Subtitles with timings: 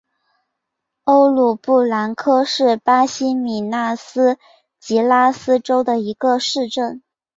[1.03, 4.39] 欧鲁布兰科是巴西米纳斯
[4.79, 7.03] 吉拉斯州的一个市镇。